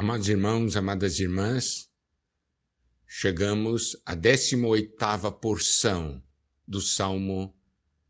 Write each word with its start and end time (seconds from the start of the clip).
Amados 0.00 0.30
irmãos, 0.30 0.76
amadas 0.76 1.20
irmãs, 1.20 1.90
chegamos 3.06 4.00
à 4.06 4.16
18ª 4.16 5.30
porção 5.30 6.24
do 6.66 6.80
Salmo 6.80 7.54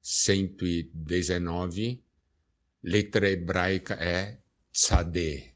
119, 0.01 2.01
letra 2.81 3.29
hebraica 3.29 3.95
é 3.95 4.41
tzadeh. 4.73 5.53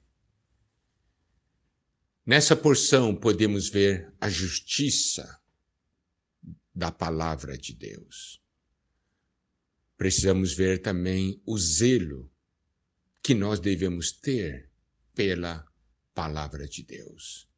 Nessa 2.26 2.56
porção 2.56 3.14
podemos 3.14 3.68
ver 3.68 4.12
a 4.20 4.28
justiça 4.28 5.40
da 6.74 6.90
palavra 6.90 7.56
de 7.56 7.72
Deus. 7.72 8.42
Precisamos 9.96 10.52
ver 10.52 10.82
também 10.82 11.40
o 11.46 11.56
zelo 11.56 12.28
que 13.22 13.34
nós 13.34 13.60
devemos 13.60 14.10
ter 14.10 14.68
pela 15.14 15.72
palavra 16.14 16.66
de 16.68 16.82
Deus. 16.82 17.48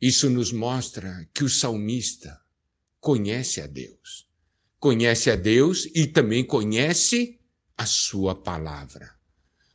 Isso 0.00 0.30
nos 0.30 0.52
mostra 0.52 1.28
que 1.34 1.44
o 1.44 1.48
salmista 1.48 2.40
conhece 3.00 3.60
a 3.60 3.66
Deus. 3.66 4.28
Conhece 4.78 5.30
a 5.30 5.36
Deus 5.36 5.86
e 5.94 6.06
também 6.06 6.42
conhece 6.44 7.38
a 7.76 7.84
sua 7.84 8.34
palavra. 8.34 9.14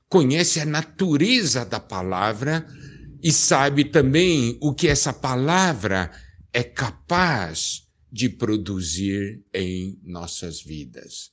Conhece 0.09 0.59
a 0.59 0.65
natureza 0.65 1.63
da 1.65 1.79
palavra 1.79 2.65
e 3.21 3.31
sabe 3.31 3.85
também 3.85 4.57
o 4.61 4.73
que 4.73 4.87
essa 4.87 5.13
palavra 5.13 6.11
é 6.53 6.63
capaz 6.63 7.87
de 8.11 8.29
produzir 8.29 9.43
em 9.53 9.99
nossas 10.03 10.61
vidas. 10.61 11.31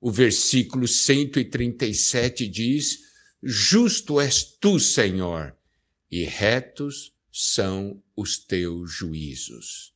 O 0.00 0.10
versículo 0.10 0.86
137 0.86 2.46
diz: 2.46 2.98
Justo 3.42 4.20
és 4.20 4.44
tu, 4.44 4.78
Senhor, 4.78 5.56
e 6.10 6.24
retos 6.24 7.14
são 7.32 8.02
os 8.16 8.38
teus 8.38 8.92
juízos. 8.92 9.94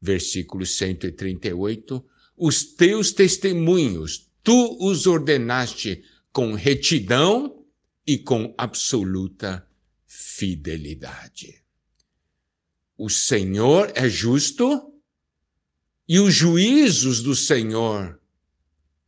Versículo 0.00 0.64
138: 0.64 2.04
Os 2.36 2.64
teus 2.64 3.12
testemunhos, 3.12 4.30
tu 4.42 4.78
os 4.80 5.06
ordenaste 5.06 6.02
com 6.32 6.54
retidão 6.54 7.64
e 8.06 8.18
com 8.18 8.54
absoluta 8.56 9.66
fidelidade. 10.06 11.62
O 12.96 13.08
Senhor 13.08 13.92
é 13.94 14.08
justo 14.08 14.92
e 16.08 16.18
os 16.18 16.34
juízos 16.34 17.22
do 17.22 17.36
Senhor 17.36 18.20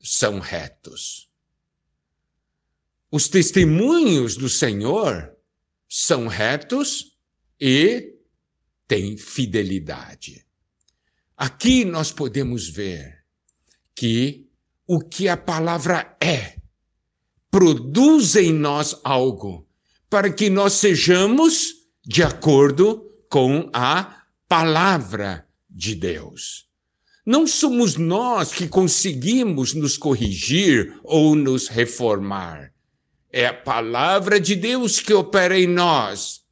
são 0.00 0.38
retos. 0.38 1.28
Os 3.10 3.28
testemunhos 3.28 4.36
do 4.36 4.48
Senhor 4.48 5.33
são 5.88 6.26
retos 6.26 7.16
e 7.60 8.14
têm 8.86 9.16
fidelidade. 9.16 10.44
Aqui 11.36 11.84
nós 11.84 12.12
podemos 12.12 12.68
ver 12.68 13.24
que 13.94 14.48
o 14.86 15.00
que 15.00 15.28
a 15.28 15.36
palavra 15.36 16.16
é 16.20 16.56
produz 17.50 18.34
em 18.36 18.52
nós 18.52 18.98
algo 19.04 19.66
para 20.10 20.32
que 20.32 20.50
nós 20.50 20.74
sejamos 20.74 21.74
de 22.04 22.22
acordo 22.22 23.10
com 23.28 23.70
a 23.72 24.24
palavra 24.48 25.48
de 25.70 25.94
Deus. 25.94 26.66
Não 27.24 27.46
somos 27.46 27.96
nós 27.96 28.52
que 28.52 28.68
conseguimos 28.68 29.72
nos 29.72 29.96
corrigir 29.96 31.00
ou 31.02 31.34
nos 31.34 31.68
reformar. 31.68 32.73
É 33.36 33.46
a 33.46 33.52
palavra 33.52 34.38
de 34.38 34.54
Deus 34.54 35.00
que 35.00 35.12
opera 35.12 35.58
em 35.58 35.66
nós 35.66 36.44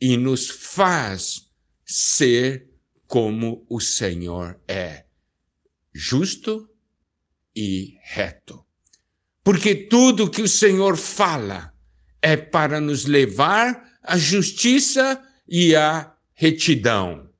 e 0.00 0.16
nos 0.16 0.50
faz 0.50 1.48
ser 1.84 2.68
como 3.06 3.64
o 3.70 3.78
Senhor 3.78 4.60
é, 4.66 5.04
justo 5.94 6.68
e 7.54 7.94
reto. 8.02 8.66
Porque 9.44 9.72
tudo 9.76 10.28
que 10.28 10.42
o 10.42 10.48
Senhor 10.48 10.96
fala 10.96 11.72
é 12.20 12.36
para 12.36 12.80
nos 12.80 13.04
levar 13.04 13.96
à 14.02 14.18
justiça 14.18 15.24
e 15.46 15.76
à 15.76 16.12
retidão. 16.34 17.30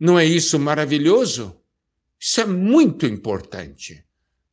Não 0.00 0.18
é 0.18 0.24
isso 0.24 0.58
maravilhoso? 0.58 1.54
Isso 2.18 2.40
é 2.40 2.46
muito 2.46 3.04
importante. 3.04 4.02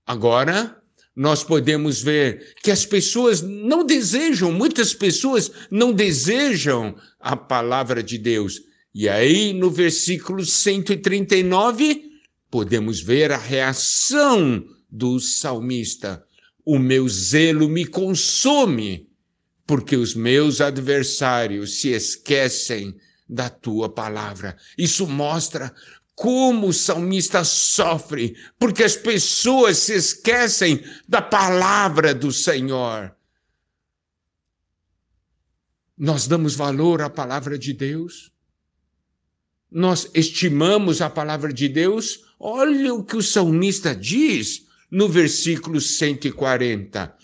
Agora, 0.06 0.84
nós 1.18 1.44
podemos 1.44 2.00
ver 2.00 2.54
que 2.62 2.70
as 2.70 2.86
pessoas 2.86 3.42
não 3.42 3.84
desejam, 3.84 4.52
muitas 4.52 4.94
pessoas 4.94 5.52
não 5.72 5.92
desejam 5.92 6.96
a 7.20 7.36
palavra 7.36 8.04
de 8.04 8.20
Deus. 8.20 8.62
E 8.94 9.10
aí, 9.10 9.52
no 9.52 9.72
versículo 9.72 10.46
139, 10.46 12.04
podemos 12.52 13.02
ver 13.02 13.32
a 13.32 13.38
reação 13.38 14.64
do 14.88 15.20
salmista. 15.20 16.24
O 16.64 16.78
meu 16.78 17.10
zelo 17.10 17.68
me 17.68 17.88
consome, 17.88 19.10
porque 19.66 19.96
os 19.96 20.14
meus 20.14 20.62
adversários 20.62 21.82
se 21.82 21.90
esquecem 21.90 22.96
da 23.28 23.50
tua 23.50 23.90
palavra. 23.90 24.56
Isso 24.78 25.08
mostra 25.08 25.74
como 26.18 26.70
o 26.70 26.74
salmista 26.74 27.44
sofre, 27.44 28.36
porque 28.58 28.84
as 28.84 28.96
pessoas 28.96 29.78
se 29.78 29.94
esquecem 29.94 30.84
da 31.08 31.22
palavra 31.22 32.12
do 32.12 32.32
Senhor. 32.32 33.16
Nós 35.96 36.26
damos 36.26 36.56
valor 36.56 37.04
à 37.04 37.10
palavra 37.10 37.56
de 37.56 37.72
Deus? 37.72 38.32
Nós 39.70 40.10
estimamos 40.16 41.04
a 41.04 41.10
palavra 41.10 41.54
de 41.54 41.70
Deus? 41.70 42.24
Olha 42.40 42.96
o 42.96 43.04
que 43.04 43.18
o 43.18 43.22
salmista 43.22 43.96
diz 43.96 44.66
no 44.90 45.08
versículo 45.08 45.80
140. 45.80 47.16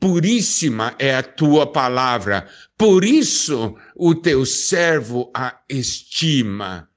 Puríssima 0.00 0.96
é 0.98 1.14
a 1.14 1.22
tua 1.22 1.70
palavra, 1.70 2.48
por 2.76 3.04
isso 3.04 3.76
o 3.94 4.12
teu 4.12 4.44
servo 4.44 5.30
a 5.32 5.62
estima. 5.68 6.89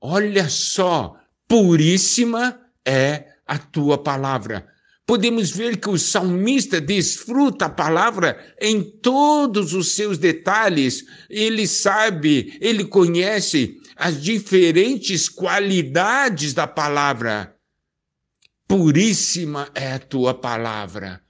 Olha 0.00 0.48
só, 0.48 1.16
puríssima 1.48 2.60
é 2.84 3.26
a 3.46 3.58
tua 3.58 4.02
palavra. 4.02 4.66
Podemos 5.06 5.50
ver 5.50 5.76
que 5.76 5.88
o 5.88 5.96
salmista 5.96 6.80
desfruta 6.80 7.66
a 7.66 7.70
palavra 7.70 8.54
em 8.60 8.82
todos 8.82 9.72
os 9.72 9.92
seus 9.92 10.18
detalhes. 10.18 11.04
Ele 11.30 11.66
sabe, 11.66 12.58
ele 12.60 12.84
conhece 12.84 13.76
as 13.94 14.20
diferentes 14.20 15.28
qualidades 15.28 16.52
da 16.52 16.66
palavra. 16.66 17.56
Puríssima 18.66 19.68
é 19.74 19.92
a 19.92 19.98
tua 20.00 20.34
palavra. 20.34 21.25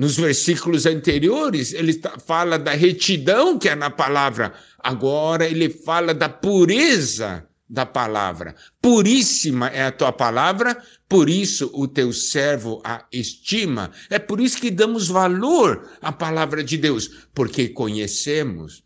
Nos 0.00 0.16
versículos 0.16 0.86
anteriores, 0.86 1.74
ele 1.74 2.00
fala 2.24 2.58
da 2.58 2.72
retidão 2.72 3.58
que 3.58 3.68
é 3.68 3.74
na 3.74 3.90
palavra. 3.90 4.54
Agora 4.78 5.46
ele 5.46 5.68
fala 5.68 6.14
da 6.14 6.26
pureza 6.26 7.46
da 7.68 7.84
palavra. 7.84 8.56
Puríssima 8.80 9.68
é 9.68 9.84
a 9.84 9.92
tua 9.92 10.10
palavra, 10.10 10.82
por 11.06 11.28
isso 11.28 11.70
o 11.74 11.86
teu 11.86 12.14
servo 12.14 12.80
a 12.82 13.06
estima. 13.12 13.92
É 14.08 14.18
por 14.18 14.40
isso 14.40 14.58
que 14.58 14.70
damos 14.70 15.08
valor 15.08 15.86
à 16.00 16.10
palavra 16.10 16.64
de 16.64 16.78
Deus, 16.78 17.28
porque 17.34 17.68
conhecemos. 17.68 18.82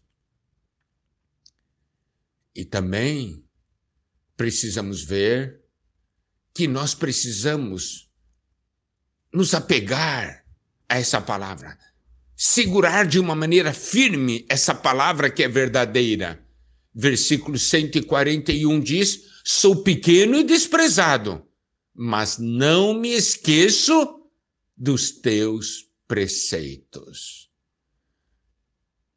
E 2.53 2.65
também 2.65 3.41
precisamos 4.37 5.05
ver 5.05 5.61
que 6.53 6.67
nós 6.67 6.93
precisamos 6.93 8.11
nos 9.33 9.55
apegar 9.55 10.44
a 10.94 10.99
essa 10.99 11.21
palavra. 11.21 11.77
Segurar 12.37 13.06
de 13.06 13.19
uma 13.19 13.34
maneira 13.34 13.72
firme 13.72 14.47
essa 14.48 14.74
palavra 14.74 15.30
que 15.30 15.42
é 15.42 15.48
verdadeira. 15.48 16.41
Versículo 16.95 17.59
141 17.59 18.80
diz: 18.80 19.22
Sou 19.45 19.83
pequeno 19.83 20.36
e 20.36 20.45
desprezado, 20.45 21.45
mas 21.92 22.39
não 22.39 22.95
me 22.95 23.10
esqueço 23.10 24.21
dos 24.77 25.10
teus 25.10 25.86
preceitos. 26.07 27.51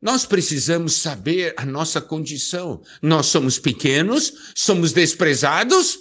Nós 0.02 0.26
precisamos 0.26 0.94
saber 0.94 1.54
a 1.58 1.66
nossa 1.66 2.00
condição. 2.00 2.82
Nós 3.02 3.28
somos 3.28 3.58
pequenos, 3.58 4.54
somos 4.56 4.94
desprezados, 4.94 5.98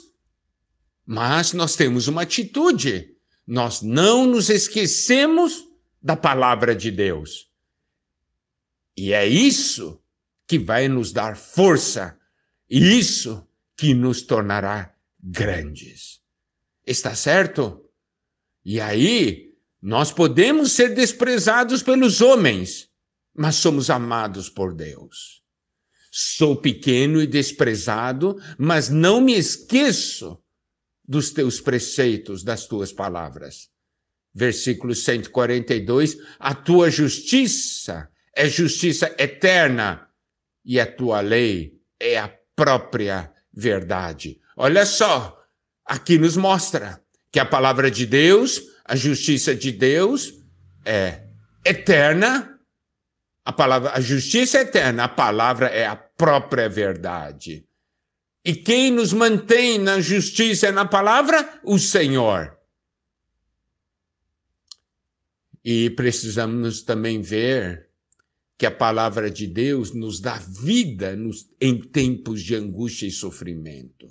mas 1.05 1.53
nós 1.55 1.77
temos 1.77 2.09
uma 2.09 2.23
atitude. 2.23 3.17
Nós 3.47 3.81
não 3.81 4.27
nos 4.27 4.51
esquecemos 4.51 5.66
da 6.07 6.17
palavra 6.17 6.73
de 6.73 6.93
Deus. 6.93 7.51
E 8.97 9.13
é 9.13 9.27
isso 9.27 10.01
que 10.47 10.57
vai 10.57 10.87
nos 10.87 11.13
dar 11.13 11.37
força, 11.37 12.17
e 12.71 12.97
isso 12.97 13.45
que 13.77 13.93
nos 13.93 14.23
tornará 14.23 14.95
grandes. 15.21 16.21
Está 16.87 17.13
certo? 17.17 17.91
E 18.65 18.81
aí, 18.81 19.53
nós 19.83 20.13
podemos 20.13 20.71
ser 20.71 20.95
desprezados 20.95 21.83
pelos 21.83 22.21
homens, 22.21 22.89
mas 23.35 23.57
somos 23.57 23.91
amados 23.91 24.49
por 24.49 24.73
Deus. 24.73 25.43
Sou 26.13 26.55
pequeno 26.55 27.21
e 27.21 27.27
desprezado, 27.27 28.41
mas 28.57 28.89
não 28.89 29.21
me 29.21 29.37
esqueço 29.37 30.41
dos 31.05 31.33
teus 31.33 31.61
preceitos, 31.61 32.45
das 32.45 32.65
tuas 32.65 32.93
palavras. 32.93 33.75
Versículo 34.37 34.95
142: 34.95 36.19
A 36.39 36.55
tua 36.55 36.91
justiça 36.91 38.11
é 38.35 38.47
justiça 38.47 39.15
eterna 39.19 40.07
e 40.63 40.79
a 40.79 40.85
tua 40.85 41.21
lei 41.21 41.81
é 41.99 42.19
a 42.19 42.31
própria 42.55 43.33
verdade. 43.51 44.39
Olha 44.55 44.85
só, 44.85 45.43
aqui 45.87 46.19
nos 46.19 46.37
mostra 46.37 47.01
que 47.33 47.41
a 47.41 47.47
palavra 47.47 47.91
de 47.91 48.05
Deus, 48.05 48.61
a 48.85 48.95
justiça 48.95 49.55
de 49.55 49.73
Deus 49.73 50.35
é 50.85 51.23
eterna 51.65 52.57
a 53.47 53.53
palavra, 53.53 53.93
a 53.95 54.01
justiça 54.01 54.59
é 54.59 54.63
eterna, 54.63 55.05
a 55.05 55.09
palavra 55.09 55.69
é 55.69 55.87
a 55.87 55.95
própria 55.95 56.69
verdade. 56.69 57.65
E 58.45 58.57
quem 58.57 58.91
nos 58.91 59.13
mantém 59.13 59.79
na 59.79 60.01
justiça 60.01 60.67
e 60.67 60.73
na 60.73 60.85
palavra? 60.85 61.61
O 61.63 61.79
Senhor. 61.79 62.56
E 65.67 65.91
precisamos 65.91 66.83
também 66.83 67.21
ver 67.21 67.89
que 68.57 68.65
a 68.65 68.71
palavra 68.71 69.29
de 69.29 69.47
Deus 69.47 69.93
nos 69.93 70.21
dá 70.21 70.39
vida 70.39 71.17
nos, 71.17 71.51
em 71.61 71.81
tempos 71.81 72.41
de 72.41 72.55
angústia 72.55 73.07
e 73.07 73.11
sofrimento. 73.11 74.07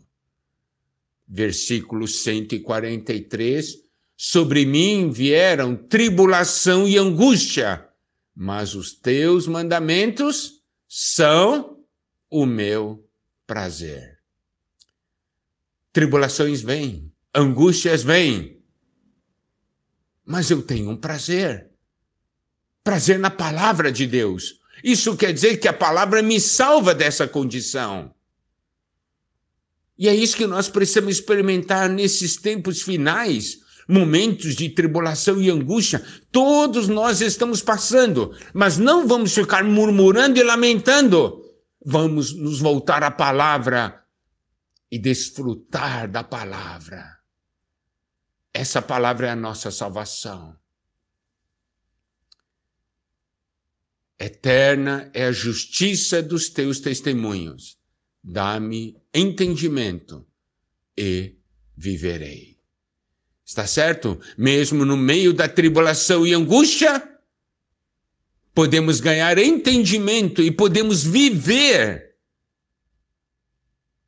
Versículo 1.28 2.07
143: 2.07 3.78
Sobre 4.18 4.66
mim 4.66 5.10
vieram 5.10 5.75
tribulação 5.75 6.88
e 6.88 6.98
angústia 6.98 7.90
mas 8.36 8.75
os 8.75 8.92
teus 8.92 9.48
mandamentos 9.48 10.62
são 10.90 11.80
o 12.30 12.46
meu 12.46 13.07
prazer. 13.48 14.19
Tribulações 15.94 16.62
vêm, 16.62 17.10
angústias 17.34 18.04
vêm, 18.04 18.55
mas 20.25 20.50
eu 20.50 20.62
tenho 20.62 20.89
um 20.89 20.98
prazer. 20.98 21.69
Prazer 22.83 23.19
na 23.19 23.30
palavra 23.30 23.92
de 23.92 24.07
Deus. 24.07 24.60
Isso 24.83 25.16
quer 25.16 25.33
dizer 25.33 25.57
que 25.57 25.68
a 25.68 25.74
palavra 25.74 26.22
me 26.22 26.39
salva 26.39 26.94
dessa 26.94 27.27
condição. 27.27 28.13
E 29.98 30.10
é 30.10 30.16
isso 30.16 30.36
que 30.36 30.45
nós 30.45 30.68
precisamos 30.68 31.16
experimentar 31.16 31.89
nesses 31.89 32.36
tempos 32.36 32.81
finais, 32.81 33.60
momentos 33.88 34.56
de 34.56 34.69
tribulação 34.69 35.42
e 35.42 35.50
angústia, 35.50 36.04
todos 36.31 36.88
nós 36.88 37.21
estamos 37.21 37.62
passando, 37.62 38.36
mas 38.54 38.78
não 38.78 39.07
vamos 39.07 39.33
ficar 39.33 39.63
murmurando 39.63 40.38
e 40.38 40.44
lamentando. 40.44 41.44
Vamos 41.83 42.33
nos 42.33 42.60
voltar 42.60 43.04
à 43.04 43.12
palavra 43.12 44.04
e 44.92 44.98
desfrutar 44.98 46.10
da 46.10 46.24
palavra. 46.24 47.16
Essa 48.57 48.81
palavra 48.81 49.28
é 49.28 49.31
a 49.31 49.36
nossa 49.36 49.69
salvação. 49.69 50.57
Eterna 54.18 55.12
é 55.13 55.25
a 55.25 55.31
justiça 55.34 56.24
dos 56.24 56.48
teus 56.48 56.80
testemunhos. 56.80 57.78
Dá-me 58.24 58.96
entendimento 59.13 60.25
e 60.98 61.36
viverei. 61.75 62.57
Está 63.46 63.68
certo? 63.68 64.22
Mesmo 64.38 64.86
no 64.86 64.96
meio 64.96 65.34
da 65.34 65.50
tribulação 65.50 66.25
e 66.25 66.34
angústia, 66.34 67.06
podemos 68.54 69.02
ganhar 69.02 69.38
entendimento 69.38 70.42
e 70.42 70.50
podemos 70.50 71.04
viver. 71.04 72.16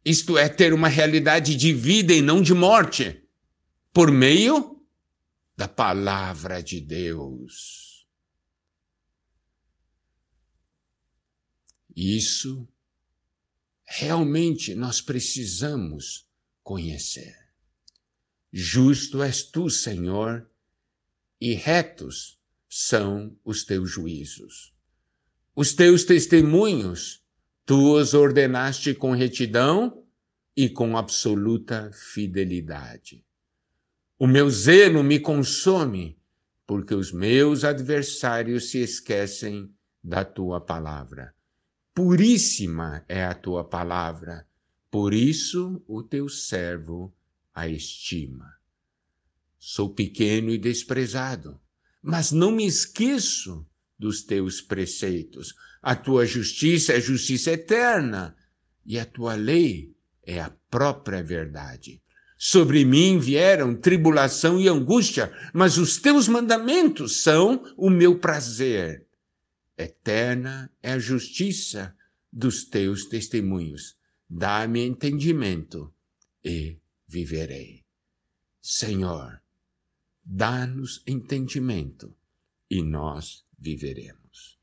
Isto 0.06 0.38
é, 0.38 0.48
ter 0.48 0.72
uma 0.72 0.88
realidade 0.88 1.54
de 1.54 1.74
vida 1.74 2.14
e 2.14 2.22
não 2.22 2.42
de 2.42 2.54
morte, 2.54 3.27
por 3.98 4.12
meio 4.12 4.80
da 5.56 5.68
palavra 5.68 6.62
de 6.62 6.80
Deus. 6.80 8.08
Isso 11.96 12.68
realmente 13.84 14.76
nós 14.76 15.02
precisamos 15.02 16.30
conhecer. 16.62 17.36
Justo 18.54 19.24
és 19.24 19.42
tu, 19.42 19.68
Senhor, 19.68 20.48
e 21.42 21.56
retos 21.56 22.40
são 22.70 23.36
os 23.44 23.64
teus 23.66 23.90
juízos. 23.90 24.76
Os 25.56 25.74
teus 25.74 26.04
testemunhos, 26.04 27.24
tu 27.66 27.96
os 27.96 28.14
ordenaste 28.14 28.94
com 28.94 29.14
retidão 29.14 30.06
e 30.56 30.70
com 30.70 30.96
absoluta 30.96 31.90
fidelidade. 31.92 33.27
O 34.20 34.26
meu 34.26 34.50
zelo 34.50 35.04
me 35.04 35.20
consome, 35.20 36.18
porque 36.66 36.96
os 36.96 37.12
meus 37.12 37.64
adversários 37.64 38.72
se 38.72 38.80
esquecem 38.80 39.72
da 40.04 40.26
tua 40.26 40.60
palavra. 40.60 41.36
Puríssima 41.94 43.06
é 43.08 43.24
a 43.24 43.36
tua 43.36 43.64
palavra, 43.64 44.48
por 44.90 45.14
isso 45.14 45.84
o 45.88 46.02
teu 46.02 46.28
servo 46.28 47.14
a 47.54 47.68
estima. 47.68 48.56
Sou 49.60 49.94
pequeno 49.94 50.50
e 50.50 50.58
desprezado, 50.58 51.60
mas 52.02 52.32
não 52.32 52.52
me 52.52 52.66
esqueço 52.66 53.68
dos 54.00 54.24
teus 54.24 54.62
preceitos. 54.62 55.54
A 55.80 55.96
tua 55.96 56.26
justiça 56.26 56.94
é 56.94 57.00
justiça 57.00 57.52
eterna 57.52 58.36
e 58.84 58.98
a 58.98 59.06
tua 59.06 59.36
lei 59.36 59.96
é 60.24 60.42
a 60.42 60.50
própria 60.72 61.22
verdade. 61.22 62.02
Sobre 62.38 62.86
mim 62.86 63.18
vieram 63.18 63.76
tribulação 63.76 64.60
e 64.62 64.68
angústia, 64.68 65.34
mas 65.54 65.78
os 65.78 65.98
teus 65.98 66.28
mandamentos 66.28 67.24
são 67.24 67.74
o 67.76 67.90
meu 67.90 68.20
prazer. 68.20 69.08
Eterna 69.76 70.72
é 70.82 70.94
a 70.94 71.00
justiça 71.00 71.96
dos 72.32 72.66
teus 72.66 73.06
testemunhos. 73.06 73.98
Dá-me 74.30 74.86
entendimento 74.86 75.92
e 76.44 76.78
viverei. 77.08 77.84
Senhor, 78.62 79.42
dá-nos 80.24 81.02
entendimento 81.08 82.16
e 82.70 82.84
nós 82.84 83.46
viveremos. 83.58 84.57